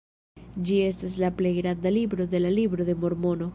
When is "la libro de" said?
2.47-2.99